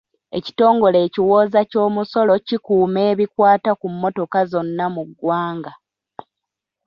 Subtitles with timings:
[0.37, 5.71] Ekitongole ekiwooza ky'omusolo kikuuma ebikwata ku mmotoka zonna mu ggwanga.